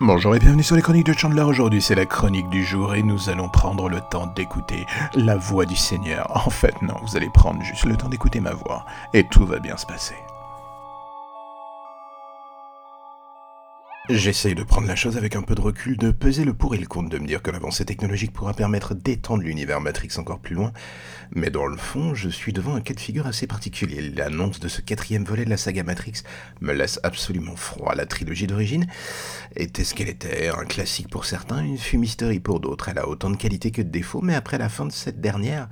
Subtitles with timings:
[0.00, 1.42] Bonjour et bienvenue sur les chroniques de Chandler.
[1.42, 5.66] Aujourd'hui, c'est la chronique du jour et nous allons prendre le temps d'écouter la voix
[5.66, 6.30] du Seigneur.
[6.46, 9.58] En fait, non, vous allez prendre juste le temps d'écouter ma voix et tout va
[9.58, 10.14] bien se passer.
[14.08, 16.78] J'essaye de prendre la chose avec un peu de recul, de peser le pour et
[16.78, 20.54] le contre, de me dire que l'avancée technologique pourra permettre d'étendre l'univers Matrix encore plus
[20.54, 20.72] loin,
[21.32, 24.00] mais dans le fond, je suis devant un cas de figure assez particulier.
[24.00, 26.22] L'annonce de ce quatrième volet de la saga Matrix
[26.62, 27.94] me laisse absolument froid.
[27.94, 28.86] La trilogie d'origine
[29.56, 32.88] était ce qu'elle était, un classique pour certains, une fumisterie pour d'autres.
[32.88, 35.68] Elle a autant de qualités que de défauts, mais après la fin de cette dernière,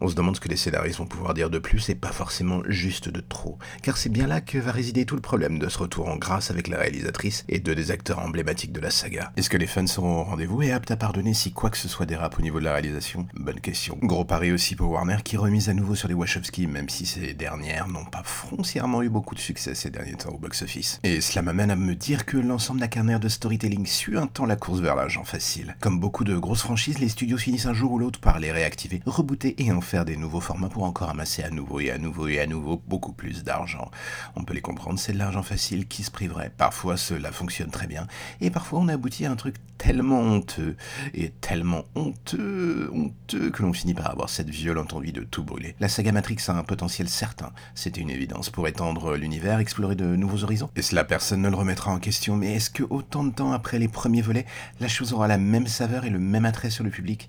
[0.00, 2.62] on se demande ce que les scénaristes vont pouvoir dire de plus et pas forcément
[2.66, 3.58] juste de trop.
[3.82, 6.50] Car c'est bien là que va résider tout le problème de ce retour en grâce
[6.50, 9.32] avec la réalisatrice et deux des acteurs emblématiques de la saga.
[9.36, 11.88] Est-ce que les fans seront au rendez-vous et aptes à pardonner si quoi que ce
[11.88, 13.26] soit dérape au niveau de la réalisation?
[13.34, 13.98] Bonne question.
[14.02, 17.34] Gros pari aussi pour Warner qui remise à nouveau sur les Wachowski même si ces
[17.34, 21.00] dernières n'ont pas foncièrement eu beaucoup de succès ces derniers temps au box-office.
[21.04, 22.86] Et cela m'amène à me dire que l'ensemble d'un
[23.18, 25.76] de storytelling suit un temps la course vers l'argent facile.
[25.80, 29.02] Comme beaucoup de grosses franchises, les studios finissent un jour ou l'autre par les réactiver,
[29.06, 32.28] rebooter et en faire des nouveaux formats pour encore amasser à nouveau et à nouveau
[32.28, 33.90] et à nouveau beaucoup plus d'argent.
[34.34, 36.52] On peut les comprendre, c'est de l'argent facile qui se priverait.
[36.56, 38.06] Parfois cela fonctionne très bien
[38.40, 40.76] et parfois on aboutit à un truc tellement honteux
[41.14, 45.76] et tellement honteux, honteux que l'on finit par avoir cette violente envie de tout brûler.
[45.80, 50.16] La saga Matrix a un potentiel certain, c'était une évidence pour étendre l'univers, explorer de
[50.16, 50.70] nouveaux horizons.
[50.76, 53.78] Et cela personne ne le remettra en question, mais est-ce que autant de temps après
[53.78, 54.46] les premiers volets,
[54.80, 57.28] la chose aura la même saveur et le même attrait sur le public?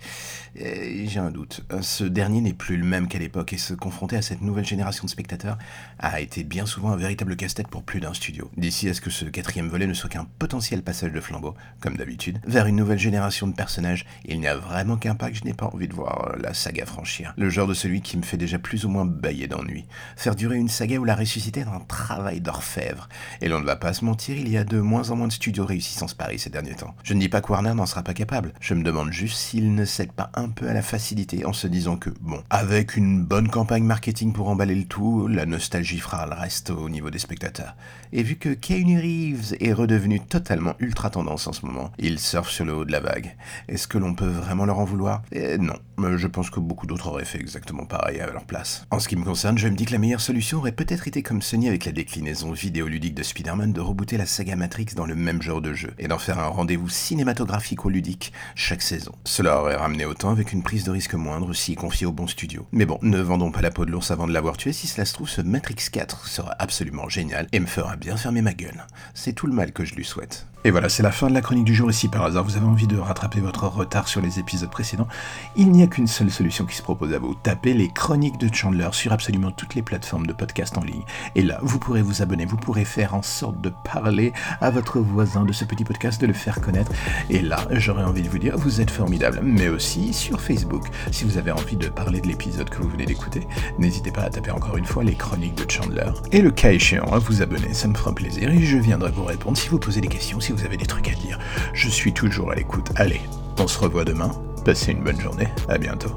[0.56, 1.62] J'ai un doute.
[1.82, 5.10] Ce dernier plus le même qu'à l'époque et se confronter à cette nouvelle génération de
[5.10, 5.58] spectateurs
[6.00, 8.50] a été bien souvent un véritable casse-tête pour plus d'un studio.
[8.58, 11.98] D'ici à ce que ce quatrième volet ne soit qu'un potentiel passage de flambeau, comme
[11.98, 15.44] d'habitude, vers une nouvelle génération de personnages, il n'y a vraiment qu'un pas que je
[15.44, 17.34] n'ai pas envie de voir euh, la saga franchir.
[17.38, 19.86] Le genre de celui qui me fait déjà plus ou moins bailler d'ennui.
[20.16, 23.10] Faire durer une saga ou la ressusciter est un travail d'orfèvre.
[23.42, 25.34] Et l'on ne va pas se mentir, il y a de moins en moins de
[25.34, 26.96] studios réussissant ce pari ces derniers temps.
[27.04, 29.74] Je ne dis pas que Warner n'en sera pas capable, je me demande juste s'il
[29.74, 33.24] ne cède pas un peu à la facilité en se disant que, bon, avec une
[33.24, 37.20] bonne campagne marketing pour emballer le tout, la nostalgie fera le reste au niveau des
[37.20, 37.76] spectateurs.
[38.14, 42.50] Et vu que Keanu Reeves est redevenu totalement ultra tendance en ce moment, il surfe
[42.50, 43.36] sur le haut de la vague.
[43.68, 45.22] Est-ce que l'on peut vraiment leur en vouloir?
[45.32, 45.76] Eh, Non,
[46.18, 48.86] je pense que beaucoup d'autres auraient fait exactement pareil à leur place.
[48.92, 51.24] En ce qui me concerne, je me dis que la meilleure solution aurait peut-être été
[51.24, 55.16] comme Sony avec la déclinaison vidéoludique de Spider-Man de rebooter la saga Matrix dans le
[55.16, 59.12] même genre de jeu et d'en faire un rendez-vous cinématographique ou ludique chaque saison.
[59.26, 62.68] Cela aurait ramené autant avec une prise de risque moindre si confié au bon studio.
[62.72, 65.06] Mais bon, ne vendons pas la peau de l'ours avant de l'avoir tué, si cela
[65.06, 68.86] se trouve, ce Matrix 4 sera absolument génial et me fera bien fermer ma gueule.
[69.14, 70.48] C'est tout le mal que je lui souhaite.
[70.64, 71.94] Et voilà, c'est la fin de la chronique du jour.
[71.94, 75.08] Si par hasard vous avez envie de rattraper votre retard sur les épisodes précédents,
[75.56, 77.36] il n'y a qu'une seule solution qui se propose à vous.
[77.36, 81.04] Tapez les chroniques de Chandler sur absolument toutes les plateformes de podcast en ligne.
[81.36, 85.00] Et là, vous pourrez vous abonner, vous pourrez faire en sorte de parler à votre
[85.00, 86.92] voisin de ce petit podcast, de le faire connaître.
[87.30, 89.40] Et là, j'aurais envie de vous dire, vous êtes formidable.
[89.44, 93.06] Mais aussi sur Facebook, si vous avez envie de parler de l'épisode que vous venez
[93.06, 93.48] d'écouter,
[93.80, 96.12] n'hésitez pas à taper encore une fois les chroniques de Chandler.
[96.32, 99.24] Et le cas échéant, à vous abonner, ça me fera plaisir et je viendrai vous
[99.24, 101.38] répondre si vous posez des questions, si vous avez des trucs à dire.
[101.74, 102.92] Je suis toujours à l'écoute.
[102.96, 103.20] Allez,
[103.60, 104.32] on se revoit demain.
[104.64, 105.50] Passez une bonne journée.
[105.68, 106.16] À bientôt.